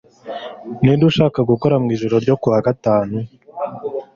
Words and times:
Ninde 0.81 1.03
ushaka 1.11 1.39
gukora 1.51 1.75
mwijoro 1.83 2.15
ryo 2.23 2.35
kuwa 2.41 2.59
gatanu? 2.67 3.17